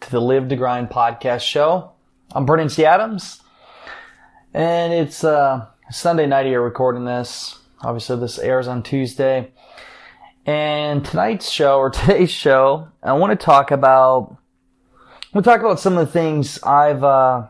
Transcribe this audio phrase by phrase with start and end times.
[0.00, 1.92] to the Live to Grind podcast show.
[2.32, 2.84] I'm Brandon T.
[2.84, 3.42] Adams,
[4.54, 7.58] and it's uh, Sunday night here recording this.
[7.80, 9.52] Obviously, this airs on Tuesday.
[10.46, 14.36] And tonight's show, or today's show, I want to talk about.
[15.34, 17.48] We'll talk about some of the things I've uh,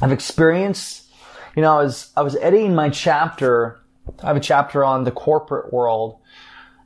[0.00, 1.10] I've experienced.
[1.54, 3.80] You know, I was I was editing my chapter.
[4.22, 6.20] I have a chapter on the corporate world,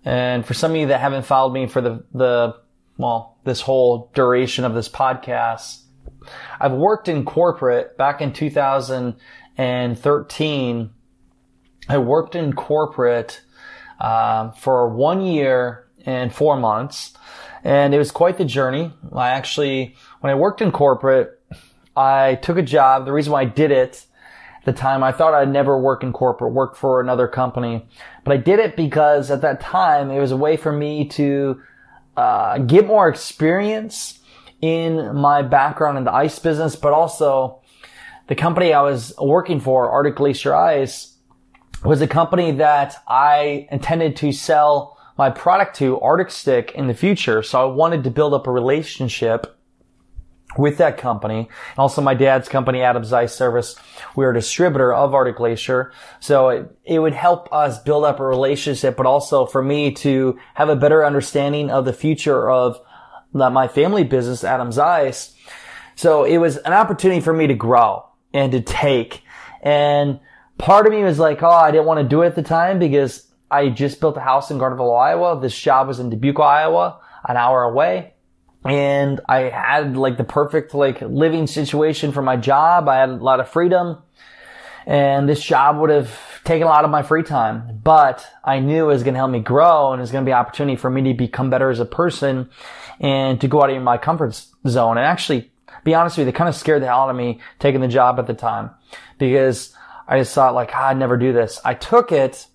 [0.04, 2.56] and for some of you that haven't followed me for the the
[2.98, 5.82] well, this whole duration of this podcast.
[6.60, 10.90] I've worked in corporate back in 2013.
[11.88, 13.40] I worked in corporate
[14.00, 17.12] uh, for one year and four months,
[17.64, 18.92] and it was quite the journey.
[19.14, 21.40] I actually, when I worked in corporate,
[21.96, 23.04] I took a job.
[23.04, 24.06] The reason why I did it
[24.58, 27.86] at the time, I thought I'd never work in corporate, work for another company,
[28.24, 31.60] but I did it because at that time it was a way for me to
[32.16, 34.20] uh, get more experience
[34.60, 37.60] in my background in the ice business, but also
[38.28, 41.16] the company I was working for, Arctic Glacier Ice,
[41.84, 46.94] was a company that I intended to sell my product to, Arctic Stick, in the
[46.94, 47.42] future.
[47.42, 49.56] So I wanted to build up a relationship
[50.56, 51.48] with that company.
[51.78, 53.76] Also my dad's company, Adams Ice Service,
[54.16, 55.92] we're a distributor of Arctic Glacier.
[56.18, 60.38] So it, it would help us build up a relationship, but also for me to
[60.54, 62.80] have a better understanding of the future of
[63.32, 65.34] my family business, Adams Ice.
[65.94, 69.22] So it was an opportunity for me to grow and to take.
[69.62, 70.18] And
[70.58, 72.78] part of me was like, oh, I didn't want to do it at the time
[72.78, 75.40] because I just built a house in Gardenville, Iowa.
[75.40, 78.14] This job was in Dubuque, Iowa, an hour away
[78.64, 82.88] and I had like the perfect like living situation for my job.
[82.88, 84.02] I had a lot of freedom
[84.86, 88.84] and this job would have taken a lot of my free time, but I knew
[88.84, 90.76] it was going to help me grow and it was going to be an opportunity
[90.76, 92.50] for me to become better as a person
[92.98, 94.98] and to go out of my comfort zone.
[94.98, 95.52] And actually,
[95.84, 97.88] be honest with you, they kind of scared the hell out of me taking the
[97.88, 98.70] job at the time
[99.18, 99.74] because
[100.08, 101.60] I just thought like, ah, I'd never do this.
[101.64, 102.46] I took it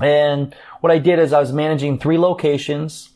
[0.00, 3.10] and what I did is I was managing three locations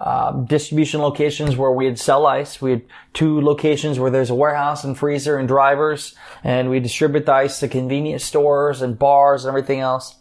[0.00, 2.60] um, distribution locations where we'd sell ice.
[2.60, 2.82] We had
[3.14, 7.60] two locations where there's a warehouse and freezer and drivers, and we distribute the ice
[7.60, 10.16] to convenience stores and bars and everything else.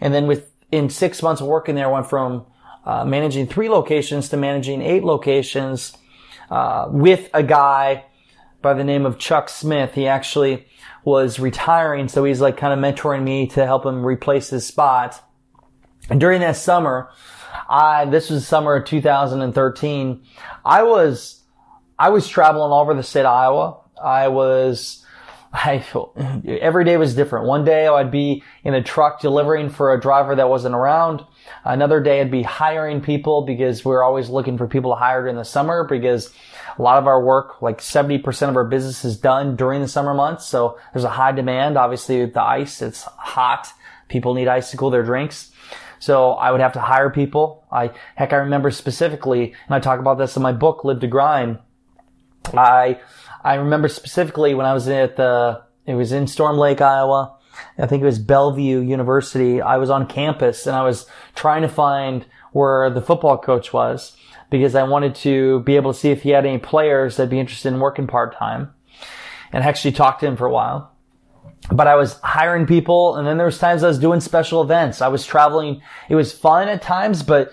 [0.00, 2.46] And then within six months of working there, I went from
[2.84, 5.96] uh, managing three locations to managing eight locations
[6.50, 8.04] uh, with a guy
[8.62, 9.94] by the name of Chuck Smith.
[9.94, 10.66] He actually
[11.04, 15.22] was retiring, so he's like kind of mentoring me to help him replace his spot.
[16.10, 17.10] And during that summer,
[17.68, 20.22] I, this was summer of 2013.
[20.64, 21.42] I was,
[21.98, 23.80] I was traveling all over the state of Iowa.
[24.02, 25.04] I was,
[25.52, 25.84] I,
[26.46, 27.46] every day was different.
[27.46, 31.24] One day I'd be in a truck delivering for a driver that wasn't around.
[31.64, 35.22] Another day I'd be hiring people because we we're always looking for people to hire
[35.22, 36.32] during the summer because
[36.78, 40.14] a lot of our work, like 70% of our business is done during the summer
[40.14, 40.46] months.
[40.46, 41.76] So there's a high demand.
[41.76, 43.72] Obviously with the ice, it's hot.
[44.08, 45.50] People need ice to cool their drinks.
[45.98, 47.64] So I would have to hire people.
[47.70, 51.06] I, heck, I remember specifically, and I talk about this in my book, Live to
[51.06, 51.58] Grind.
[52.46, 53.00] I,
[53.42, 57.36] I remember specifically when I was at the, it was in Storm Lake, Iowa.
[57.76, 59.60] I think it was Buena Vista University.
[59.60, 64.16] I was on campus and I was trying to find where the football coach was
[64.50, 67.40] because I wanted to be able to see if he had any players that'd be
[67.40, 68.72] interested in working part time
[69.52, 70.92] and I actually talked to him for a while
[71.70, 75.02] but I was hiring people and then there was times I was doing special events.
[75.02, 75.82] I was traveling.
[76.08, 77.52] It was fun at times, but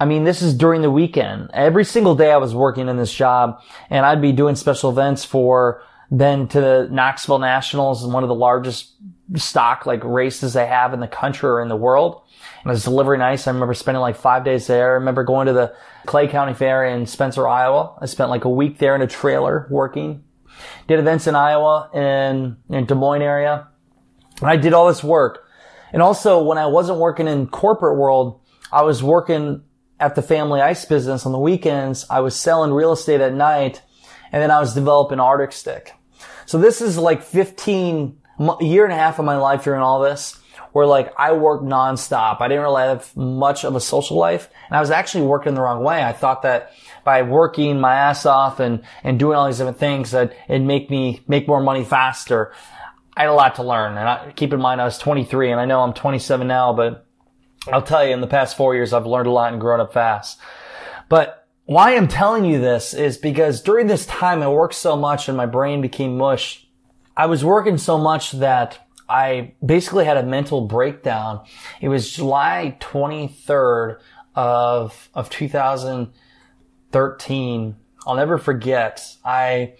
[0.00, 1.50] I mean, this is during the weekend.
[1.54, 5.24] Every single day I was working in this job and I'd be doing special events
[5.24, 8.92] for then to the Knoxville Nationals and one of the largest
[9.36, 12.22] stock like races they have in the country or in the world.
[12.62, 13.46] And I was delivering ice.
[13.46, 14.90] I remember spending like five days there.
[14.90, 15.74] I remember going to the
[16.06, 17.96] Clay County Fair in Spencer, Iowa.
[18.00, 20.24] I spent like a week there in a trailer working
[20.88, 23.68] did events in Iowa and in Des Moines area.
[24.40, 25.46] And I did all this work.
[25.92, 28.40] And also when I wasn't working in corporate world,
[28.72, 29.62] I was working
[30.00, 32.06] at the family ice business on the weekends.
[32.10, 33.82] I was selling real estate at night
[34.32, 35.92] and then I was developing Arctic Stick.
[36.46, 40.00] So this is like 15 a year and a half of my life during all
[40.00, 40.40] this
[40.72, 42.40] where like I worked nonstop.
[42.40, 45.60] I didn't really have much of a social life and I was actually working the
[45.60, 46.02] wrong way.
[46.02, 46.72] I thought that
[47.04, 50.90] by working my ass off and, and doing all these different things that it'd make
[50.90, 52.52] me make more money faster.
[53.16, 53.98] I had a lot to learn.
[53.98, 57.06] And I, keep in mind, I was 23 and I know I'm 27 now, but
[57.70, 59.92] I'll tell you in the past four years, I've learned a lot and grown up
[59.92, 60.40] fast.
[61.08, 65.28] But why I'm telling you this is because during this time I worked so much
[65.28, 66.66] and my brain became mush.
[67.16, 68.81] I was working so much that
[69.12, 71.44] I basically had a mental breakdown.
[71.82, 73.98] It was July 23rd
[74.34, 77.76] of, of 2013.
[78.06, 79.06] I'll never forget.
[79.22, 79.74] I,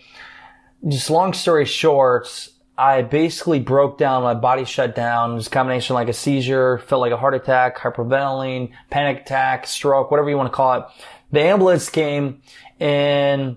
[0.87, 4.23] just long story short, I basically broke down.
[4.23, 5.32] My body shut down.
[5.32, 9.67] It was a combination like a seizure, felt like a heart attack, hyperventilating, panic attack,
[9.67, 10.85] stroke, whatever you want to call it.
[11.31, 12.43] The ambulance came
[12.78, 13.56] and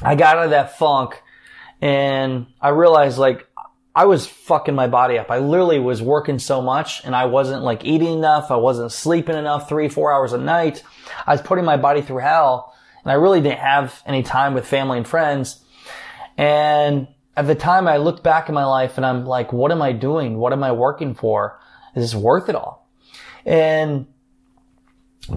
[0.00, 1.20] I got out of that funk
[1.82, 3.45] and I realized like
[3.96, 5.30] I was fucking my body up.
[5.30, 8.50] I literally was working so much and I wasn't like eating enough.
[8.50, 10.82] I wasn't sleeping enough three, four hours a night.
[11.26, 14.66] I was putting my body through hell and I really didn't have any time with
[14.66, 15.64] family and friends.
[16.36, 17.08] And
[17.38, 19.92] at the time I looked back in my life and I'm like, what am I
[19.92, 20.36] doing?
[20.36, 21.58] What am I working for?
[21.94, 22.86] Is this worth it all?
[23.46, 24.08] And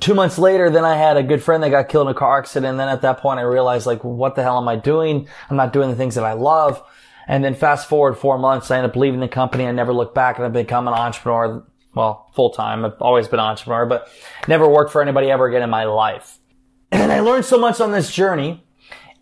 [0.02, 2.40] two months later, then I had a good friend that got killed in a car
[2.40, 2.72] accident.
[2.72, 5.30] And then at that point, I realized like, what the hell am I doing?
[5.50, 6.84] I'm not doing the things that I love.
[7.30, 9.66] And then fast forward four months, I ended up leaving the company.
[9.66, 11.64] I never looked back and I've become an entrepreneur.
[11.96, 12.84] Well, full time.
[12.84, 14.10] I've always been an entrepreneur, but
[14.48, 16.38] never worked for anybody ever again in my life.
[16.92, 18.64] And I learned so much on this journey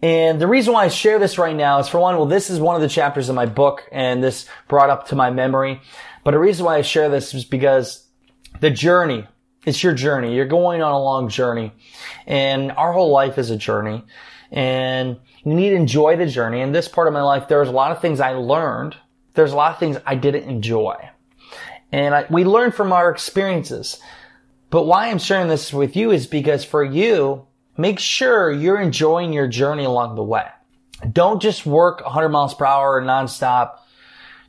[0.01, 2.59] and the reason why I share this right now is for one, well, this is
[2.59, 5.81] one of the chapters of my book and this brought up to my memory.
[6.23, 8.07] But the reason why I share this is because
[8.59, 9.27] the journey,
[9.65, 10.35] it's your journey.
[10.35, 11.73] You're going on a long journey
[12.27, 14.03] and our whole life is a journey
[14.51, 16.59] and you need to enjoy the journey.
[16.59, 18.97] In this part of my life, there's a lot of things I learned.
[19.33, 20.97] There's a lot of things I didn't enjoy.
[21.89, 23.97] And I, we learn from our experiences.
[24.69, 27.47] But why I'm sharing this with you is because for you,
[27.77, 30.47] make sure you're enjoying your journey along the way.
[31.13, 33.77] Don't just work 100 miles per hour nonstop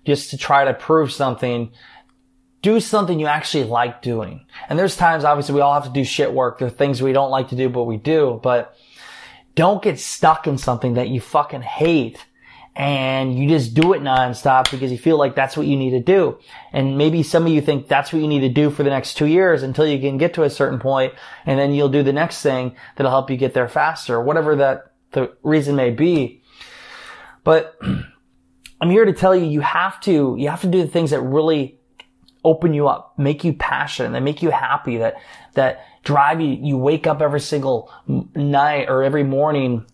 [0.04, 1.70] just to try to prove something.
[2.60, 4.46] Do something you actually like doing.
[4.68, 6.58] And there's times, obviously, we all have to do shit work.
[6.58, 8.40] There are things we don't like to do, but we do.
[8.42, 8.74] But
[9.58, 12.24] don't get stuck in something that you fucking hate
[12.76, 16.00] and you just do it nonstop because you feel like that's what you need to
[16.00, 16.38] do.
[16.72, 19.14] And maybe some of you think that's what you need to do for the next
[19.14, 21.12] two years until you can get to a certain point
[21.44, 24.92] and then you'll do the next thing that'll help you get there faster, whatever that
[25.10, 26.40] the reason may be.
[27.42, 27.76] But
[28.80, 31.20] I'm here to tell you, you have to, you have to do the things that
[31.20, 31.80] really
[32.44, 35.16] open you up, make you passionate, that make you happy, that,
[35.54, 37.92] that drive you, you wake up every single
[38.34, 39.84] night or every morning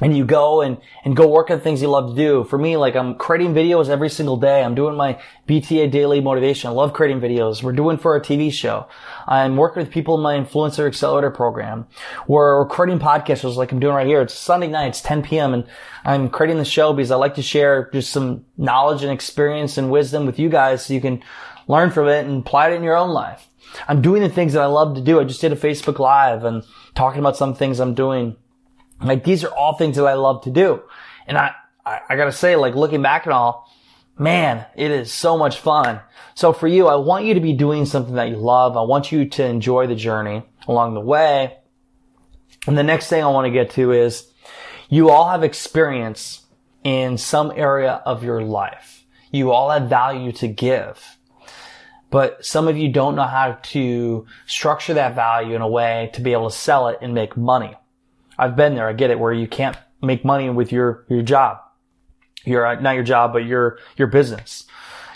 [0.00, 2.44] and you go and, and go work on things you love to do.
[2.44, 4.62] For me, like I'm creating videos every single day.
[4.62, 6.68] I'm doing my BTA daily motivation.
[6.68, 7.62] I love creating videos.
[7.62, 8.88] We're doing for a TV show.
[9.26, 11.86] I'm working with people in my influencer accelerator program.
[12.28, 14.20] We're creating podcasts like I'm doing right here.
[14.20, 14.88] It's Sunday night.
[14.88, 15.54] It's 10 p.m.
[15.54, 15.66] and
[16.04, 19.90] I'm creating the show because I like to share just some knowledge and experience and
[19.90, 21.22] wisdom with you guys so you can
[21.68, 23.48] learn from it and apply it in your own life.
[23.88, 25.20] I'm doing the things that I love to do.
[25.20, 26.64] I just did a Facebook live and
[26.94, 28.36] talking about some things I'm doing
[29.00, 30.82] like these are all things that I love to do.
[31.26, 31.54] And I,
[31.84, 33.70] I, I gotta say, like looking back at all,
[34.18, 36.00] man, it is so much fun.
[36.34, 38.76] So for you, I want you to be doing something that you love.
[38.76, 41.58] I want you to enjoy the journey along the way.
[42.66, 44.30] And the next thing I want to get to is
[44.88, 46.44] you all have experience
[46.84, 49.04] in some area of your life.
[49.30, 51.18] You all have value to give.
[52.10, 56.20] But some of you don't know how to structure that value in a way to
[56.20, 57.74] be able to sell it and make money.
[58.38, 58.88] I've been there.
[58.88, 61.58] I get it where you can't make money with your, your job.
[62.44, 64.66] Your, uh, not your job, but your, your business.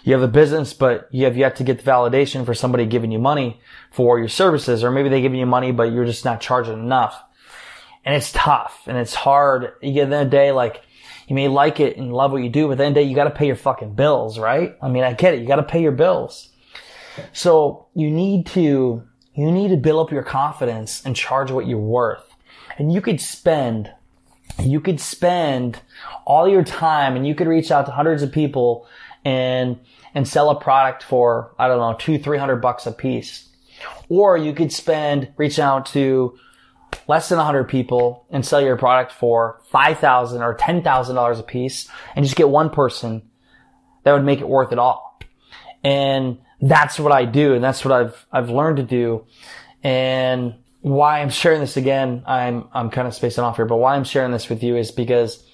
[0.03, 3.13] You have a business, but you have yet to get the validation for somebody giving
[3.13, 3.61] you money
[3.91, 7.23] for your services, or maybe they giving you money, but you're just not charging enough.
[8.05, 9.75] And it's tough and it's hard.
[9.83, 10.83] You get in the day, like,
[11.29, 13.31] you may like it and love what you do, but then the day you gotta
[13.31, 14.77] pay your fucking bills, right?
[14.83, 15.41] I mean, I get it.
[15.41, 16.49] You gotta pay your bills.
[17.33, 19.03] So you need to,
[19.35, 22.30] you need to build up your confidence and charge what you're worth
[22.81, 23.93] and you could spend
[24.59, 25.81] you could spend
[26.25, 28.87] all your time and you could reach out to hundreds of people
[29.25, 29.79] and
[30.15, 33.49] and sell a product for I don't know two three hundred bucks a piece,
[34.09, 36.39] or you could spend reach out to
[37.07, 41.39] less than hundred people and sell your product for five thousand or ten thousand dollars
[41.39, 43.23] a piece and just get one person
[44.05, 45.21] that would make it worth it all.
[45.85, 49.27] And that's what I do, and that's what I've I've learned to do,
[49.83, 53.95] and why I'm sharing this again, I'm, I'm kind of spacing off here, but why
[53.95, 55.45] I'm sharing this with you is because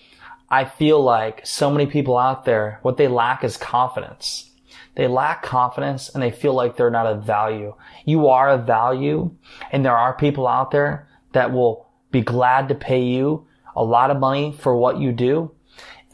[0.48, 4.50] I feel like so many people out there, what they lack is confidence.
[4.94, 7.74] they lack confidence and they feel like they're not of value.
[8.04, 9.34] You are of value
[9.72, 14.10] and there are people out there that will be glad to pay you a lot
[14.10, 15.50] of money for what you do.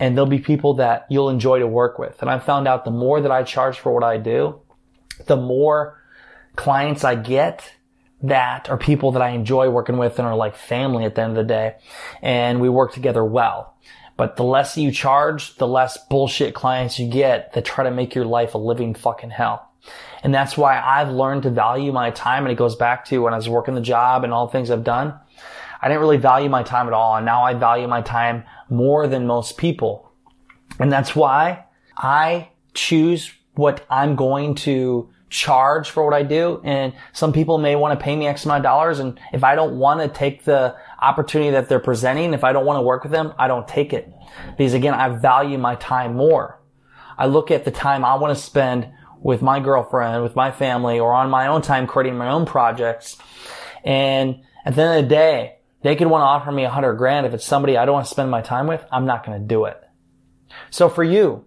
[0.01, 2.21] And there'll be people that you'll enjoy to work with.
[2.23, 4.61] And I found out the more that I charge for what I do,
[5.27, 6.03] the more
[6.57, 7.73] clients I get
[8.23, 11.31] that are people that I enjoy working with and are like family at the end
[11.31, 11.77] of the day.
[12.21, 13.77] And we work together well.
[14.17, 18.15] But the less you charge, the less bullshit clients you get that try to make
[18.15, 19.71] your life a living fucking hell.
[20.23, 22.45] And that's why I've learned to value my time.
[22.45, 24.71] And it goes back to when I was working the job and all the things
[24.71, 25.19] I've done.
[25.81, 27.17] I didn't really value my time at all.
[27.17, 30.13] And now I value my time more than most people.
[30.79, 31.65] And that's why
[31.97, 36.61] I choose what I'm going to charge for what I do.
[36.63, 38.99] And some people may want to pay me X amount of dollars.
[39.01, 42.67] And if I don't want to take the opportunity that they're presenting, if I don't
[42.67, 44.13] want to work with them, I don't take it.
[44.57, 46.61] Because again, I value my time more.
[47.17, 48.89] I look at the time I want to spend
[49.21, 53.17] with my girlfriend, with my family, or on my own time creating my own projects.
[53.85, 56.95] And at the end of the day, they could want to offer me a hundred
[56.95, 57.27] grand.
[57.27, 59.47] If it's somebody I don't want to spend my time with, I'm not going to
[59.47, 59.81] do it.
[60.71, 61.47] So for you,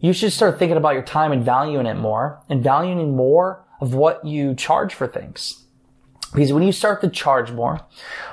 [0.00, 3.94] you should start thinking about your time and valuing it more and valuing more of
[3.94, 5.64] what you charge for things.
[6.32, 7.80] Because when you start to charge more,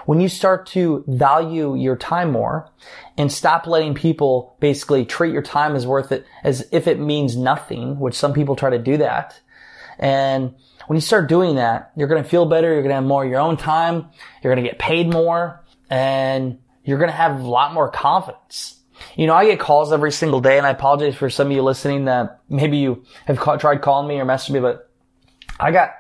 [0.05, 2.69] when you start to value your time more
[3.17, 7.36] and stop letting people basically treat your time as worth it as if it means
[7.36, 9.39] nothing, which some people try to do that.
[9.97, 10.53] And
[10.86, 12.71] when you start doing that, you're going to feel better.
[12.71, 14.09] You're going to have more of your own time.
[14.43, 18.76] You're going to get paid more and you're going to have a lot more confidence.
[19.15, 21.61] You know, I get calls every single day, and I apologize for some of you
[21.61, 24.89] listening that maybe you have ca- tried calling me or messaging me, but
[25.59, 25.91] I got,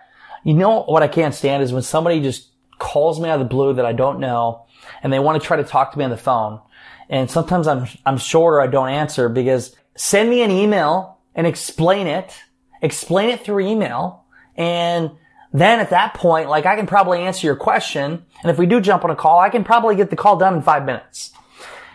[0.43, 2.49] you know, what I can't stand is when somebody just
[2.79, 4.65] calls me out of the blue that I don't know,
[5.01, 6.61] and they want to try to talk to me on the phone.
[7.09, 11.47] And sometimes I'm, I'm short or I don't answer because send me an email and
[11.47, 12.33] explain it,
[12.81, 14.25] explain it through email,
[14.55, 15.11] and
[15.53, 18.25] then at that point, like I can probably answer your question.
[18.41, 20.55] And if we do jump on a call, I can probably get the call done
[20.55, 21.31] in five minutes.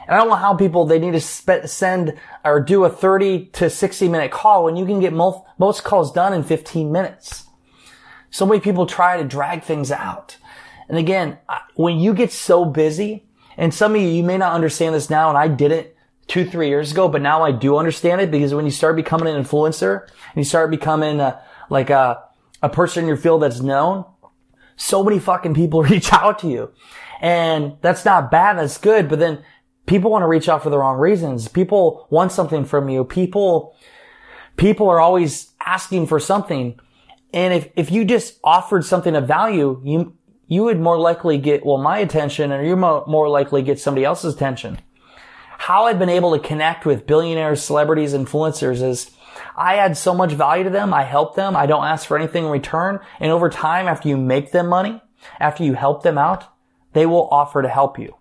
[0.07, 3.71] And I don't know how people, they need to send or do a 30 to
[3.71, 7.45] 60 minute call when you can get most, most calls done in 15 minutes.
[8.31, 10.37] So many people try to drag things out.
[10.89, 11.39] And again,
[11.75, 15.29] when you get so busy, and some of you, you may not understand this now,
[15.29, 15.89] and I didn't
[16.27, 19.35] two, three years ago, but now I do understand it because when you start becoming
[19.35, 22.23] an influencer and you start becoming a, like a,
[22.63, 24.05] a person in your field that's known,
[24.77, 26.73] so many fucking people reach out to you.
[27.21, 28.59] And that's not bad.
[28.59, 29.09] That's good.
[29.09, 29.45] But then
[29.93, 31.49] people want to reach out for the wrong reasons.
[31.49, 33.05] People want something from you.
[33.05, 33.77] People,
[34.57, 36.81] people are always asking for something.
[37.35, 41.67] And if, if you just offered something of value, you, you would more likely get,
[41.67, 44.79] well, my attention and you more, more likely get somebody else's attention.
[45.59, 49.11] How I've been able to connect with billionaires, celebrities, influencers is
[49.59, 50.95] I add so much value to them.
[50.95, 51.55] I help them.
[51.55, 52.99] I don't ask for anything in return.
[53.21, 55.03] And over time, after you make them money,
[55.39, 56.45] after you help them out,
[56.95, 58.17] they will offer to help you.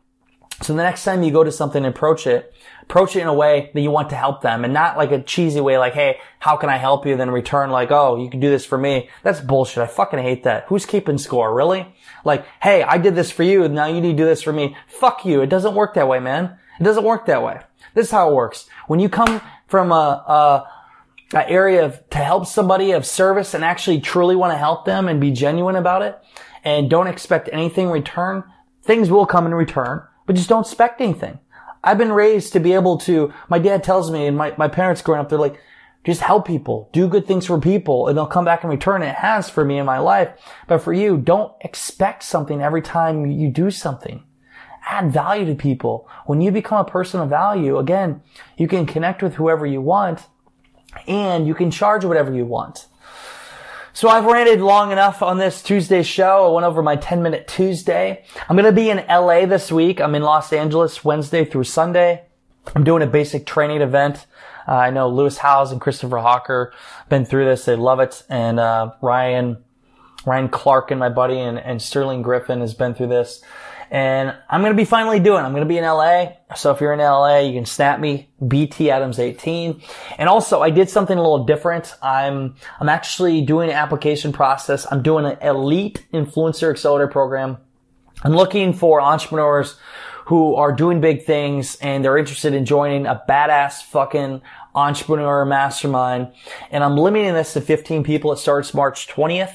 [0.62, 2.53] So the next time you go to something and approach it,
[2.84, 5.24] approach it in a way that you want to help them and not like a
[5.24, 7.18] cheesy way like, hey, how can I help you?
[7.18, 9.10] Then return like, oh, you can do this for me.
[9.24, 9.80] That's bullshit.
[9.82, 10.65] I fucking hate that.
[10.68, 11.51] Who's keeping score?
[11.53, 11.96] Really?
[12.24, 13.68] Like, hey, I did this for you.
[13.70, 14.75] Now you need to do this for me.
[14.88, 15.41] Fuck you.
[15.41, 16.58] It doesn't work that way, man.
[16.80, 17.62] It doesn't work that way.
[17.96, 18.68] This is how it works.
[18.86, 23.63] When you come from a, a, a area of, to help somebody of service and
[23.63, 26.20] actually truly want to help them and be genuine about it
[26.63, 28.44] and don't expect anything in return,
[28.84, 31.40] things will come in return but just don't expect anything.
[31.84, 35.01] I've been raised to be able to, my dad tells me and my, my parents
[35.01, 35.60] growing up, they're like,
[36.04, 39.04] just help people, do good things for people, and they'll come back in return.
[39.04, 40.30] It has for me in my life.
[40.68, 44.24] But for you, don't expect something every time you do something.
[44.88, 46.10] Add value to people.
[46.25, 48.22] When you become a person of value, again,
[48.58, 50.25] you can connect with whoever you want
[51.08, 52.88] and you can charge whatever you want.
[53.93, 56.48] So I've ranted long enough on this Tuesday show.
[56.48, 58.24] I went over my 10 minute Tuesday.
[58.48, 60.00] I'm going to be in LA this week.
[60.00, 62.24] I'm in Los Angeles Wednesday through Sunday.
[62.74, 64.27] I'm doing a basic training event.
[64.65, 66.74] Uh, I know Lewis Howes and Christopher Hawker
[67.10, 67.65] been through this.
[67.65, 68.24] They love it.
[68.29, 69.57] And, uh, Ryan,
[70.25, 73.43] Ryan Clark and my buddy and, and Sterling Griffin has been through this.
[73.91, 75.43] And I'm going to be finally doing.
[75.43, 76.27] I'm going to be in LA.
[76.55, 79.81] So if you're in LA, you can snap me BT Adams 18.
[80.17, 81.93] And also I did something a little different.
[82.01, 84.88] I'm, I'm actually doing an application process.
[84.89, 87.57] I'm doing an elite influencer accelerator program.
[88.24, 89.77] I'm looking for entrepreneurs
[90.25, 94.41] who are doing big things and they're interested in joining a badass fucking
[94.74, 96.32] entrepreneur mastermind.
[96.72, 98.32] And I'm limiting this to 15 people.
[98.32, 99.54] It starts March 20th.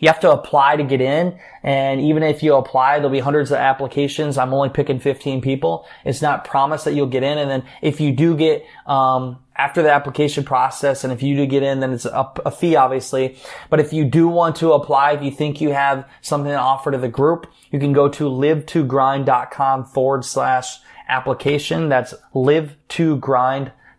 [0.00, 1.38] You have to apply to get in.
[1.62, 4.38] And even if you apply, there'll be hundreds of applications.
[4.38, 5.86] I'm only picking 15 people.
[6.04, 7.38] It's not promised that you'll get in.
[7.38, 11.44] And then if you do get, um, after the application process, and if you do
[11.44, 13.36] get in, then it's a, a, fee, obviously.
[13.70, 16.92] But if you do want to apply, if you think you have something to offer
[16.92, 21.88] to the group, you can go to live2grind.com forward slash application.
[21.88, 22.14] That's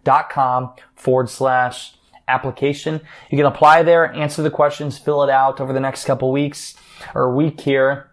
[0.05, 1.93] live2grind.com forward slash
[2.27, 3.01] application.
[3.29, 6.75] You can apply there, answer the questions, fill it out over the next couple weeks
[7.15, 8.11] or week here.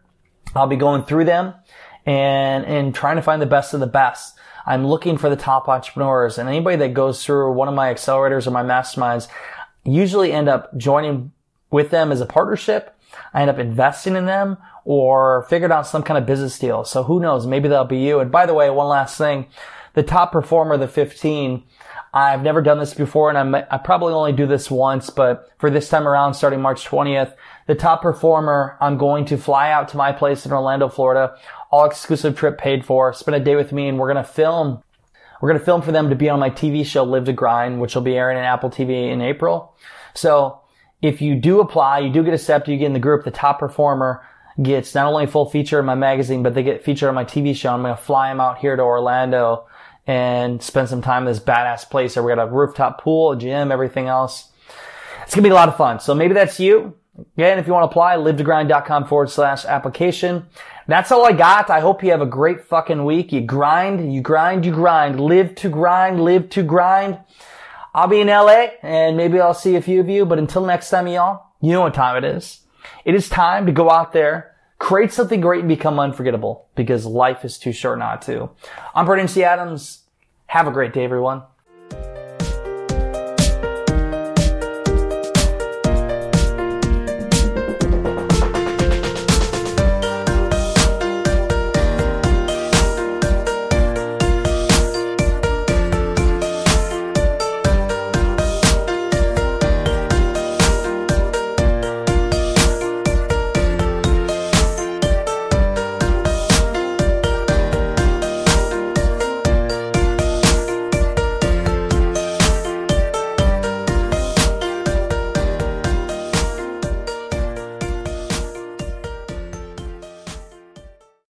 [0.55, 1.55] I'll be going through them
[2.07, 4.39] and, and trying to find the best of the best.
[4.65, 8.47] I'm looking for the top entrepreneurs and anybody that goes through one of my accelerators
[8.47, 9.29] or my masterminds
[9.85, 11.33] usually end up joining
[11.71, 12.99] with them as a partnership.
[13.33, 16.85] I end up investing in them or figured out some kind of business deal.
[16.85, 17.47] So who knows?
[17.47, 18.21] Maybe that'll be you.
[18.21, 19.47] And by the way, one last thing,
[19.97, 21.65] the top performer, the 15,
[22.13, 25.71] I've never done this before and I'm, I probably only do this once, but for
[25.71, 27.35] this time around, starting March 20th,
[27.67, 31.37] the top performer, I'm going to fly out to my place in Orlando, Florida,
[31.71, 34.83] all exclusive trip paid for, spend a day with me and we're going to film
[35.41, 37.79] we're going to film for them to be on my TV show, Live to Grind,
[37.79, 39.77] which will be airing on Apple TV in April.
[40.15, 40.61] So
[41.03, 43.59] if you do apply, you do get accepted, you get in the group, the top
[43.59, 44.25] performer
[44.63, 47.25] gets not only a full feature in my magazine, but they get featured on my
[47.27, 47.71] TV show.
[47.71, 49.67] I'm going to fly them out here to Orlando
[50.07, 52.15] and spend some time in this badass place.
[52.15, 54.51] So we got a rooftop pool, a gym, everything else.
[55.23, 56.01] It's to be a lot of fun.
[56.01, 56.95] So maybe that's you.
[57.37, 60.47] Again, if you want to apply, live2grind.com forward slash application.
[60.87, 61.71] That's all I got.
[61.71, 63.33] I hope you have a great fucking week.
[63.33, 65.19] You grind, you grind, you grind.
[65.19, 67.19] Live to grind, live to grind.
[67.95, 70.91] I'll be in LA and maybe I'll see a few of you, but until next
[70.91, 72.61] time, y'all, you know what time it is.
[73.07, 77.45] It is time to go out there, create something great and become unforgettable because life
[77.45, 78.51] is too short not to.
[78.95, 79.45] I'm Brandon T.
[79.45, 80.05] Adams.
[80.47, 81.43] Have a great day, everyone.